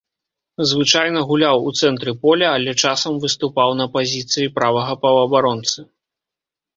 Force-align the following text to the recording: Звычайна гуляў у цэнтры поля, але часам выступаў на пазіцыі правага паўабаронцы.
Звычайна 0.69 1.19
гуляў 1.31 1.57
у 1.71 1.73
цэнтры 1.81 2.11
поля, 2.23 2.47
але 2.59 2.73
часам 2.85 3.19
выступаў 3.25 3.69
на 3.81 3.85
пазіцыі 3.99 4.53
правага 4.57 4.93
паўабаронцы. 5.05 5.79